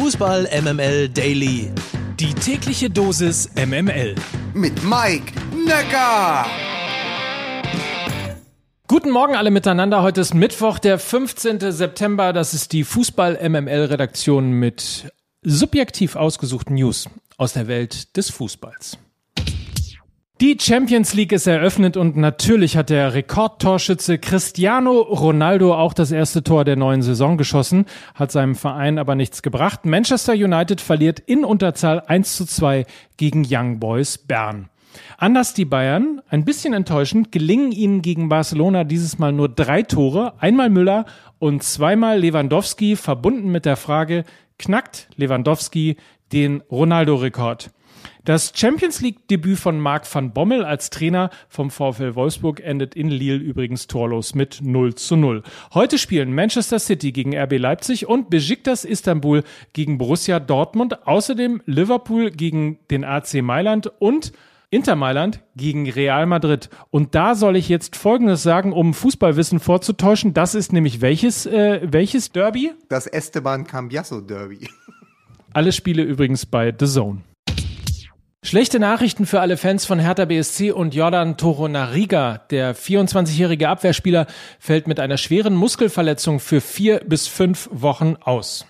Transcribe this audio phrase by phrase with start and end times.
[0.00, 1.72] Fußball MML Daily.
[2.20, 4.14] Die tägliche Dosis MML.
[4.54, 5.32] Mit Mike
[5.66, 6.46] Necker.
[8.86, 10.02] Guten Morgen alle miteinander.
[10.02, 11.72] Heute ist Mittwoch, der 15.
[11.72, 12.32] September.
[12.32, 18.98] Das ist die Fußball MML Redaktion mit subjektiv ausgesuchten News aus der Welt des Fußballs.
[20.40, 26.44] Die Champions League ist eröffnet und natürlich hat der Rekordtorschütze Cristiano Ronaldo auch das erste
[26.44, 29.84] Tor der neuen Saison geschossen, hat seinem Verein aber nichts gebracht.
[29.84, 34.68] Manchester United verliert in Unterzahl 1 zu 2 gegen Young Boys Bern.
[35.16, 40.34] Anders die Bayern, ein bisschen enttäuschend, gelingen ihnen gegen Barcelona dieses Mal nur drei Tore,
[40.38, 41.06] einmal Müller
[41.40, 44.22] und zweimal Lewandowski, verbunden mit der Frage,
[44.56, 45.96] knackt Lewandowski
[46.30, 47.70] den Ronaldo-Rekord?
[48.24, 53.38] Das Champions League-Debüt von Marc van Bommel als Trainer vom VfL Wolfsburg endet in Lille
[53.38, 55.42] übrigens torlos mit 0 zu 0.
[55.72, 62.30] Heute spielen Manchester City gegen RB Leipzig und Besiktas Istanbul gegen Borussia Dortmund, außerdem Liverpool
[62.30, 64.32] gegen den AC Mailand und
[64.70, 66.68] Inter Mailand gegen Real Madrid.
[66.90, 70.34] Und da soll ich jetzt Folgendes sagen, um Fußballwissen vorzutäuschen.
[70.34, 72.72] Das ist nämlich welches, äh, welches Derby?
[72.90, 74.68] Das Esteban Cambiasso Derby.
[75.54, 77.22] Alle Spiele übrigens bei The Zone.
[78.48, 82.38] Schlechte Nachrichten für alle Fans von Hertha BSC und Jordan Toronariga.
[82.48, 84.26] Der 24-jährige Abwehrspieler
[84.58, 88.64] fällt mit einer schweren Muskelverletzung für vier bis fünf Wochen aus.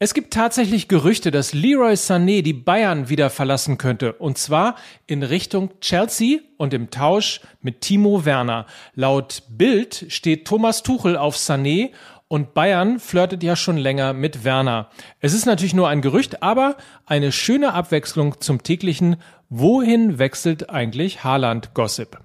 [0.00, 4.14] Es gibt tatsächlich Gerüchte, dass Leroy Sané die Bayern wieder verlassen könnte.
[4.14, 4.74] Und zwar
[5.06, 8.66] in Richtung Chelsea und im Tausch mit Timo Werner.
[8.96, 11.92] Laut Bild steht Thomas Tuchel auf Sané
[12.28, 14.90] und Bayern flirtet ja schon länger mit Werner.
[15.20, 16.76] Es ist natürlich nur ein Gerücht, aber
[17.06, 19.16] eine schöne Abwechslung zum täglichen
[19.48, 22.18] Wohin wechselt eigentlich Haaland Gossip?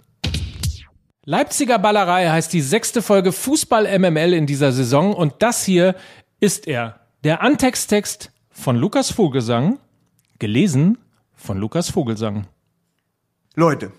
[1.23, 5.95] Leipziger Ballerei heißt die sechste Folge Fußball MML in dieser Saison und das hier
[6.41, 6.99] ist er.
[7.23, 9.79] Der Antexttext von Lukas Vogelsang,
[10.37, 10.97] gelesen
[11.33, 12.47] von Lukas Vogelsang.
[13.55, 13.93] Leute,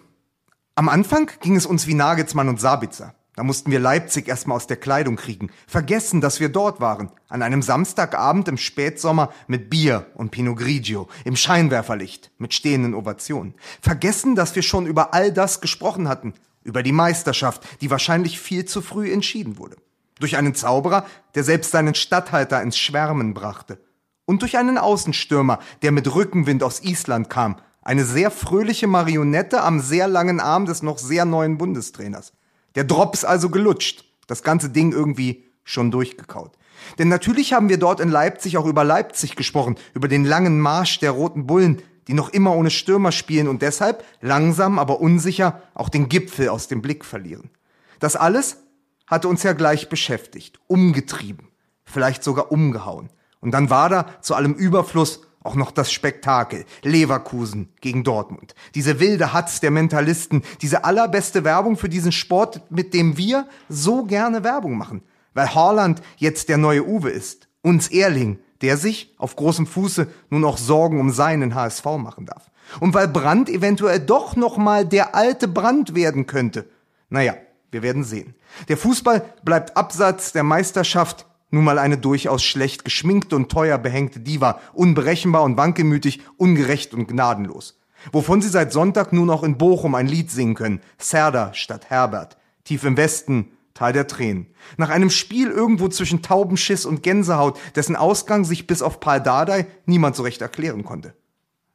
[0.74, 3.14] am Anfang ging es uns wie Nagelsmann und Sabitzer.
[3.36, 5.50] Da mussten wir Leipzig erstmal aus der Kleidung kriegen.
[5.66, 7.10] Vergessen, dass wir dort waren.
[7.28, 11.08] An einem Samstagabend im Spätsommer mit Bier und Pinot Grigio.
[11.24, 12.30] Im Scheinwerferlicht.
[12.38, 13.54] Mit stehenden Ovationen.
[13.80, 16.34] Vergessen, dass wir schon über all das gesprochen hatten.
[16.62, 19.76] Über die Meisterschaft, die wahrscheinlich viel zu früh entschieden wurde.
[20.20, 23.78] Durch einen Zauberer, der selbst seinen Statthalter ins Schwärmen brachte.
[24.26, 27.56] Und durch einen Außenstürmer, der mit Rückenwind aus Island kam.
[27.82, 32.32] Eine sehr fröhliche Marionette am sehr langen Arm des noch sehr neuen Bundestrainers.
[32.74, 34.04] Der Drops also gelutscht.
[34.26, 36.52] Das ganze Ding irgendwie schon durchgekaut.
[36.98, 40.98] Denn natürlich haben wir dort in Leipzig auch über Leipzig gesprochen, über den langen Marsch
[40.98, 45.88] der Roten Bullen, die noch immer ohne Stürmer spielen und deshalb langsam, aber unsicher auch
[45.88, 47.50] den Gipfel aus dem Blick verlieren.
[47.98, 48.58] Das alles
[49.06, 51.48] hatte uns ja gleich beschäftigt, umgetrieben,
[51.84, 53.10] vielleicht sogar umgehauen.
[53.40, 56.64] Und dann war da zu allem Überfluss auch noch das Spektakel.
[56.82, 58.54] Leverkusen gegen Dortmund.
[58.74, 60.42] Diese wilde Hatz der Mentalisten.
[60.62, 65.02] Diese allerbeste Werbung für diesen Sport, mit dem wir so gerne Werbung machen.
[65.34, 67.48] Weil Haaland jetzt der neue Uwe ist.
[67.62, 72.50] Uns Erling, der sich auf großem Fuße nun auch Sorgen um seinen HSV machen darf.
[72.80, 76.66] Und weil Brand eventuell doch noch mal der alte Brand werden könnte.
[77.10, 77.34] Naja,
[77.70, 78.34] wir werden sehen.
[78.68, 84.20] Der Fußball bleibt abseits der Meisterschaft nun mal eine durchaus schlecht geschminkte und teuer behängte
[84.20, 87.80] Diva, unberechenbar und wankelmütig, ungerecht und gnadenlos.
[88.12, 90.82] Wovon sie seit Sonntag nun auch in Bochum ein Lied singen können.
[90.98, 92.36] Serda statt Herbert.
[92.64, 94.46] Tief im Westen, Tal der Tränen.
[94.76, 99.66] Nach einem Spiel irgendwo zwischen Taubenschiss und Gänsehaut, dessen Ausgang sich bis auf Paul Dardai
[99.84, 101.14] niemand so recht erklären konnte.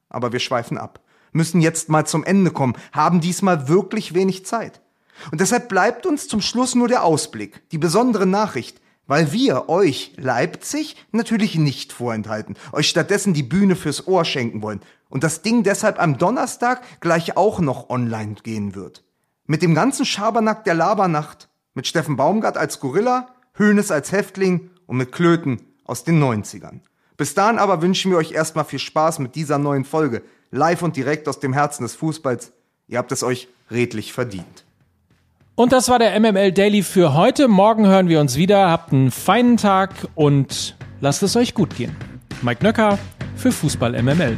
[0.07, 1.01] Aber wir schweifen ab,
[1.33, 4.81] müssen jetzt mal zum Ende kommen, haben diesmal wirklich wenig Zeit.
[5.31, 10.13] Und deshalb bleibt uns zum Schluss nur der Ausblick, die besondere Nachricht, weil wir euch
[10.17, 15.63] Leipzig natürlich nicht vorenthalten, euch stattdessen die Bühne fürs Ohr schenken wollen und das Ding
[15.63, 19.03] deshalb am Donnerstag gleich auch noch online gehen wird.
[19.47, 24.97] Mit dem ganzen Schabernack der Labernacht, mit Steffen Baumgart als Gorilla, Hönes als Häftling und
[24.97, 26.81] mit Klöten aus den 90ern.
[27.17, 30.95] Bis dahin aber wünschen wir euch erstmal viel Spaß mit dieser neuen Folge, live und
[30.95, 32.51] direkt aus dem Herzen des Fußballs.
[32.87, 34.65] Ihr habt es euch redlich verdient.
[35.59, 37.49] Und das war der MML Daily für heute.
[37.49, 38.69] Morgen hören wir uns wieder.
[38.69, 41.97] Habt einen feinen Tag und lasst es euch gut gehen.
[42.41, 42.97] Mike Nöcker
[43.35, 44.37] für Fußball MML.